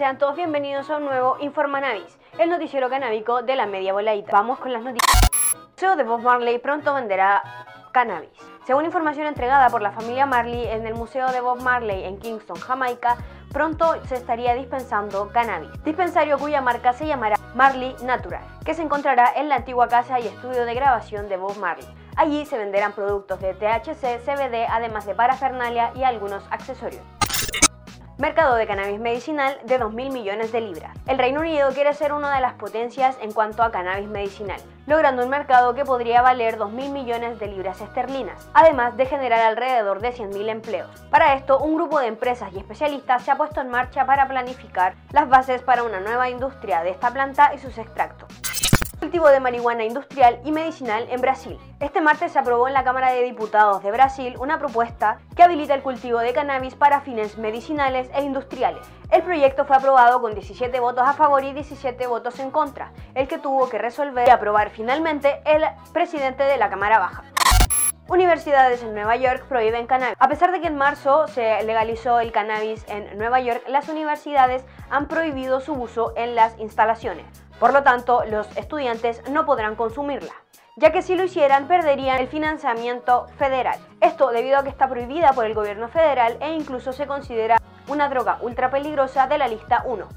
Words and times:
Sean 0.00 0.16
todos 0.16 0.34
bienvenidos 0.34 0.88
a 0.88 0.96
un 0.96 1.04
nuevo 1.04 1.36
Informanavis, 1.40 2.18
el 2.38 2.48
noticiero 2.48 2.88
canábico 2.88 3.42
de 3.42 3.54
la 3.54 3.66
media 3.66 3.92
voladita. 3.92 4.32
Vamos 4.32 4.58
con 4.58 4.72
las 4.72 4.82
noticias. 4.82 5.28
El 5.78 5.98
de 5.98 6.04
Bob 6.04 6.22
Marley 6.22 6.58
pronto 6.58 6.94
venderá 6.94 7.42
cannabis. 7.92 8.30
Según 8.66 8.86
información 8.86 9.26
entregada 9.26 9.68
por 9.68 9.82
la 9.82 9.92
familia 9.92 10.24
Marley 10.24 10.66
en 10.68 10.86
el 10.86 10.94
Museo 10.94 11.30
de 11.32 11.42
Bob 11.42 11.60
Marley 11.60 12.04
en 12.04 12.18
Kingston, 12.18 12.56
Jamaica, 12.56 13.18
pronto 13.52 14.02
se 14.06 14.14
estaría 14.14 14.54
dispensando 14.54 15.28
cannabis, 15.34 15.70
dispensario 15.84 16.38
cuya 16.38 16.62
marca 16.62 16.94
se 16.94 17.06
llamará 17.06 17.36
Marley 17.54 17.94
Natural, 18.02 18.44
que 18.64 18.72
se 18.72 18.80
encontrará 18.80 19.34
en 19.36 19.50
la 19.50 19.56
antigua 19.56 19.88
casa 19.88 20.18
y 20.18 20.28
estudio 20.28 20.64
de 20.64 20.74
grabación 20.74 21.28
de 21.28 21.36
Bob 21.36 21.58
Marley. 21.58 21.86
Allí 22.16 22.46
se 22.46 22.56
venderán 22.56 22.94
productos 22.94 23.38
de 23.40 23.52
THC, 23.52 24.24
CBD, 24.24 24.66
además 24.66 25.04
de 25.04 25.14
parafernalia 25.14 25.92
y 25.94 26.04
algunos 26.04 26.42
accesorios 26.50 27.02
mercado 28.20 28.54
de 28.56 28.66
cannabis 28.66 29.00
medicinal 29.00 29.58
de 29.64 29.80
2.000 29.80 30.12
millones 30.12 30.52
de 30.52 30.60
libras. 30.60 30.94
El 31.06 31.16
Reino 31.16 31.40
Unido 31.40 31.70
quiere 31.72 31.94
ser 31.94 32.12
una 32.12 32.34
de 32.34 32.42
las 32.42 32.52
potencias 32.52 33.16
en 33.22 33.32
cuanto 33.32 33.62
a 33.62 33.70
cannabis 33.70 34.10
medicinal, 34.10 34.60
logrando 34.86 35.24
un 35.24 35.30
mercado 35.30 35.74
que 35.74 35.86
podría 35.86 36.20
valer 36.20 36.58
2.000 36.58 36.92
millones 36.92 37.38
de 37.38 37.46
libras 37.46 37.80
esterlinas, 37.80 38.46
además 38.52 38.94
de 38.98 39.06
generar 39.06 39.40
alrededor 39.40 40.02
de 40.02 40.12
100.000 40.12 40.50
empleos. 40.50 40.90
Para 41.10 41.32
esto, 41.32 41.60
un 41.60 41.76
grupo 41.76 41.98
de 41.98 42.08
empresas 42.08 42.52
y 42.52 42.58
especialistas 42.58 43.22
se 43.22 43.30
ha 43.30 43.38
puesto 43.38 43.62
en 43.62 43.70
marcha 43.70 44.04
para 44.04 44.28
planificar 44.28 44.96
las 45.12 45.26
bases 45.26 45.62
para 45.62 45.82
una 45.82 46.00
nueva 46.00 46.28
industria 46.28 46.82
de 46.82 46.90
esta 46.90 47.10
planta 47.10 47.54
y 47.54 47.58
sus 47.58 47.78
extractos 47.78 48.19
cultivo 49.10 49.28
de 49.28 49.40
marihuana 49.40 49.82
industrial 49.82 50.38
y 50.44 50.52
medicinal 50.52 51.04
en 51.10 51.20
Brasil. 51.20 51.58
Este 51.80 52.00
martes 52.00 52.30
se 52.30 52.38
aprobó 52.38 52.68
en 52.68 52.74
la 52.74 52.84
Cámara 52.84 53.10
de 53.10 53.24
Diputados 53.24 53.82
de 53.82 53.90
Brasil 53.90 54.36
una 54.38 54.60
propuesta 54.60 55.18
que 55.34 55.42
habilita 55.42 55.74
el 55.74 55.82
cultivo 55.82 56.20
de 56.20 56.32
cannabis 56.32 56.76
para 56.76 57.00
fines 57.00 57.36
medicinales 57.36 58.08
e 58.14 58.22
industriales. 58.22 58.86
El 59.10 59.22
proyecto 59.24 59.64
fue 59.64 59.74
aprobado 59.74 60.20
con 60.20 60.34
17 60.34 60.78
votos 60.78 61.08
a 61.08 61.14
favor 61.14 61.42
y 61.42 61.52
17 61.52 62.06
votos 62.06 62.38
en 62.38 62.52
contra, 62.52 62.92
el 63.16 63.26
que 63.26 63.38
tuvo 63.38 63.68
que 63.68 63.78
resolver 63.78 64.28
y 64.28 64.30
aprobar 64.30 64.70
finalmente 64.70 65.40
el 65.44 65.64
presidente 65.92 66.44
de 66.44 66.56
la 66.56 66.70
Cámara 66.70 67.00
Baja. 67.00 67.24
Universidades 68.10 68.82
en 68.82 68.92
Nueva 68.92 69.14
York 69.14 69.44
prohíben 69.48 69.86
cannabis. 69.86 70.16
A 70.18 70.28
pesar 70.28 70.50
de 70.50 70.60
que 70.60 70.66
en 70.66 70.76
marzo 70.76 71.28
se 71.28 71.62
legalizó 71.62 72.18
el 72.18 72.32
cannabis 72.32 72.84
en 72.88 73.16
Nueva 73.16 73.38
York, 73.38 73.62
las 73.68 73.88
universidades 73.88 74.64
han 74.90 75.06
prohibido 75.06 75.60
su 75.60 75.74
uso 75.74 76.12
en 76.16 76.34
las 76.34 76.58
instalaciones. 76.58 77.24
Por 77.60 77.72
lo 77.72 77.84
tanto, 77.84 78.24
los 78.28 78.48
estudiantes 78.56 79.22
no 79.30 79.46
podrán 79.46 79.76
consumirla, 79.76 80.32
ya 80.74 80.90
que 80.90 81.02
si 81.02 81.14
lo 81.14 81.22
hicieran 81.22 81.68
perderían 81.68 82.18
el 82.18 82.26
financiamiento 82.26 83.28
federal. 83.38 83.78
Esto 84.00 84.30
debido 84.32 84.58
a 84.58 84.64
que 84.64 84.70
está 84.70 84.88
prohibida 84.88 85.32
por 85.32 85.44
el 85.44 85.54
gobierno 85.54 85.86
federal 85.86 86.36
e 86.40 86.52
incluso 86.52 86.92
se 86.92 87.06
considera 87.06 87.58
una 87.86 88.08
droga 88.08 88.38
ultra 88.40 88.72
peligrosa 88.72 89.28
de 89.28 89.38
la 89.38 89.46
lista 89.46 89.84
1 89.86 90.08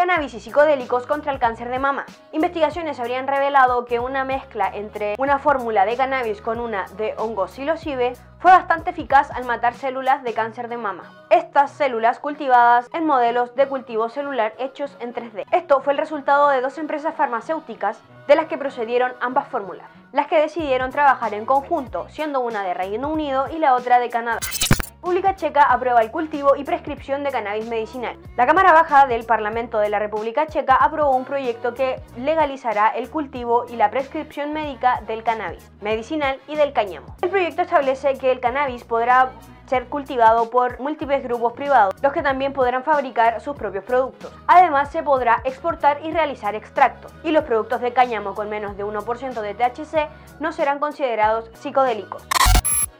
cannabis 0.00 0.32
y 0.32 0.40
psicodélicos 0.40 1.06
contra 1.06 1.30
el 1.30 1.38
cáncer 1.38 1.68
de 1.68 1.78
mama. 1.78 2.06
Investigaciones 2.32 2.98
habrían 2.98 3.26
revelado 3.26 3.84
que 3.84 4.00
una 4.00 4.24
mezcla 4.24 4.70
entre 4.72 5.14
una 5.18 5.38
fórmula 5.38 5.84
de 5.84 5.94
cannabis 5.94 6.40
con 6.40 6.58
una 6.58 6.86
de 6.96 7.12
hongo 7.18 7.48
psilocibe 7.48 8.14
fue 8.38 8.50
bastante 8.50 8.92
eficaz 8.92 9.30
al 9.30 9.44
matar 9.44 9.74
células 9.74 10.22
de 10.22 10.32
cáncer 10.32 10.68
de 10.68 10.78
mama. 10.78 11.04
Estas 11.28 11.72
células 11.72 12.18
cultivadas 12.18 12.88
en 12.94 13.04
modelos 13.04 13.54
de 13.56 13.68
cultivo 13.68 14.08
celular 14.08 14.54
hechos 14.58 14.96
en 15.00 15.12
3D. 15.12 15.44
Esto 15.52 15.82
fue 15.82 15.92
el 15.92 15.98
resultado 15.98 16.48
de 16.48 16.62
dos 16.62 16.78
empresas 16.78 17.14
farmacéuticas 17.14 18.00
de 18.26 18.36
las 18.36 18.46
que 18.46 18.56
procedieron 18.56 19.12
ambas 19.20 19.48
fórmulas, 19.48 19.90
las 20.12 20.28
que 20.28 20.40
decidieron 20.40 20.90
trabajar 20.90 21.34
en 21.34 21.44
conjunto, 21.44 22.08
siendo 22.08 22.40
una 22.40 22.62
de 22.62 22.72
Reino 22.72 23.10
Unido 23.10 23.48
y 23.54 23.58
la 23.58 23.74
otra 23.74 23.98
de 23.98 24.08
Canadá. 24.08 24.38
República 25.02 25.34
Checa 25.34 25.62
aprueba 25.62 26.02
el 26.02 26.10
cultivo 26.10 26.56
y 26.56 26.64
prescripción 26.64 27.24
de 27.24 27.30
cannabis 27.30 27.66
medicinal. 27.66 28.18
La 28.36 28.46
Cámara 28.46 28.74
Baja 28.74 29.06
del 29.06 29.24
Parlamento 29.24 29.78
de 29.78 29.88
la 29.88 29.98
República 29.98 30.46
Checa 30.46 30.74
aprobó 30.74 31.16
un 31.16 31.24
proyecto 31.24 31.72
que 31.72 32.02
legalizará 32.18 32.88
el 32.88 33.08
cultivo 33.08 33.64
y 33.66 33.76
la 33.76 33.90
prescripción 33.90 34.52
médica 34.52 35.00
del 35.06 35.22
cannabis 35.22 35.72
medicinal 35.80 36.38
y 36.46 36.54
del 36.54 36.74
cáñamo. 36.74 37.16
El 37.22 37.30
proyecto 37.30 37.62
establece 37.62 38.18
que 38.18 38.30
el 38.30 38.40
cannabis 38.40 38.84
podrá 38.84 39.32
ser 39.70 39.86
cultivado 39.86 40.50
por 40.50 40.80
múltiples 40.80 41.22
grupos 41.22 41.52
privados, 41.52 41.94
los 42.02 42.12
que 42.12 42.24
también 42.24 42.52
podrán 42.52 42.82
fabricar 42.82 43.40
sus 43.40 43.54
propios 43.54 43.84
productos. 43.84 44.32
Además, 44.48 44.90
se 44.90 45.04
podrá 45.04 45.42
exportar 45.44 46.04
y 46.04 46.10
realizar 46.10 46.56
extractos, 46.56 47.12
y 47.22 47.30
los 47.30 47.44
productos 47.44 47.80
de 47.80 47.92
cáñamo 47.92 48.34
con 48.34 48.50
menos 48.50 48.76
de 48.76 48.84
1% 48.84 49.40
de 49.40 49.54
THC 49.54 50.08
no 50.40 50.50
serán 50.50 50.80
considerados 50.80 51.52
psicodélicos. 51.54 52.26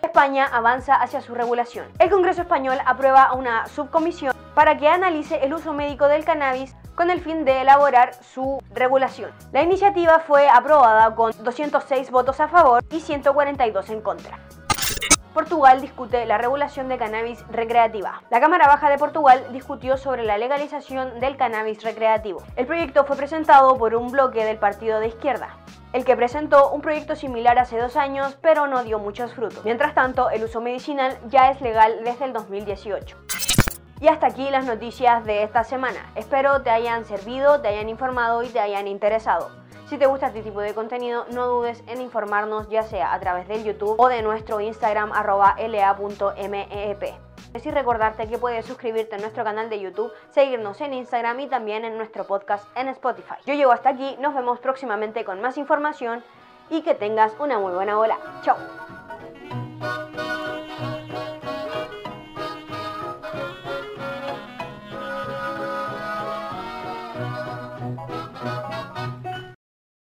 España 0.01 0.47
avanza 0.47 0.95
hacia 0.95 1.21
su 1.21 1.35
regulación. 1.35 1.87
El 1.99 2.09
Congreso 2.09 2.43
español 2.43 2.79
aprueba 2.87 3.33
una 3.33 3.67
subcomisión 3.67 4.33
para 4.55 4.77
que 4.77 4.87
analice 4.87 5.45
el 5.45 5.53
uso 5.53 5.73
médico 5.73 6.07
del 6.07 6.25
cannabis 6.25 6.77
con 6.95 7.11
el 7.11 7.21
fin 7.21 7.45
de 7.45 7.63
elaborar 7.63 8.15
su 8.15 8.63
regulación. 8.73 9.33
La 9.53 9.63
iniciativa 9.63 10.21
fue 10.21 10.49
aprobada 10.49 11.17
con 11.17 11.33
206 11.43 12.13
votos 12.13 12.39
a 12.39 12.47
favor 12.47 12.85
y 12.91 13.01
142 13.01 13.91
en 13.91 14.01
contra. 14.03 14.39
Portugal 15.33 15.81
discute 15.81 16.27
la 16.27 16.39
regulación 16.39 16.89
de 16.89 16.99
cannabis 16.99 17.47
recreativa. 17.49 18.23
La 18.31 18.41
Cámara 18.41 18.67
Baja 18.67 18.91
de 18.91 18.99
Portugal 18.99 19.47
discutió 19.53 19.97
sobre 19.97 20.25
la 20.25 20.39
legalización 20.39 21.21
del 21.21 21.37
cannabis 21.37 21.83
recreativo. 21.85 22.43
El 22.57 22.67
proyecto 22.67 23.05
fue 23.05 23.17
presentado 23.17 23.79
por 23.79 23.95
un 23.95 24.11
bloque 24.11 24.45
del 24.45 24.59
partido 24.59 24.99
de 24.99 25.09
izquierda 25.09 25.57
el 25.93 26.05
que 26.05 26.17
presentó 26.17 26.71
un 26.71 26.83
proyecto 26.83 27.17
similar 27.17 27.59
hace 27.59 27.77
dos 27.77 27.97
años, 27.97 28.39
pero 28.41 28.69
no 28.69 28.85
dio 28.85 28.99
muchos 28.99 29.35
frutos. 29.35 29.65
Mientras 29.65 29.95
tanto, 29.95 30.31
el 30.31 30.45
uso 30.45 30.61
medicinal 30.61 31.19
ya 31.27 31.51
es 31.51 31.61
legal 31.61 32.05
desde 32.05 32.27
el 32.27 32.33
2018. 32.33 33.17
Y 34.01 34.09
hasta 34.09 34.29
aquí 34.29 34.49
las 34.51 34.65
noticias 34.65 35.25
de 35.25 35.43
esta 35.43 35.65
semana. 35.65 36.11
Espero 36.15 36.63
te 36.63 36.71
hayan 36.71 37.05
servido, 37.05 37.61
te 37.61 37.69
hayan 37.69 37.89
informado 37.89 38.43
y 38.43 38.49
te 38.49 38.61
hayan 38.61 38.87
interesado. 38.87 39.51
Si 39.91 39.99
te 39.99 40.07
gusta 40.07 40.29
este 40.29 40.43
tipo 40.43 40.61
de 40.61 40.73
contenido, 40.73 41.27
no 41.33 41.49
dudes 41.49 41.83
en 41.89 42.01
informarnos 42.01 42.69
ya 42.69 42.85
sea 42.85 43.13
a 43.13 43.19
través 43.19 43.49
del 43.49 43.65
YouTube 43.65 43.97
o 43.99 44.07
de 44.07 44.23
nuestro 44.23 44.61
Instagram 44.61 45.11
arroba 45.11 45.57
la.meep. 45.59 47.03
Y 47.53 47.71
recordarte 47.73 48.29
que 48.29 48.39
puedes 48.39 48.65
suscribirte 48.65 49.17
a 49.17 49.19
nuestro 49.19 49.43
canal 49.43 49.69
de 49.69 49.81
YouTube, 49.81 50.13
seguirnos 50.31 50.81
en 50.81 50.95
Instagram 50.95 51.41
y 51.41 51.49
también 51.49 51.85
en 51.85 51.97
nuestro 51.97 52.25
podcast 52.25 52.65
en 52.77 52.87
Spotify. 52.87 53.35
Yo 53.47 53.55
llego 53.55 53.73
hasta 53.73 53.89
aquí, 53.89 54.17
nos 54.21 54.33
vemos 54.33 54.61
próximamente 54.61 55.25
con 55.25 55.41
más 55.41 55.59
información 55.59 56.23
y 56.71 56.83
que 56.83 56.95
tengas 56.95 57.33
una 57.41 57.59
muy 57.59 57.73
buena 57.73 57.97
bola. 57.97 58.17
Chao. 58.43 59.00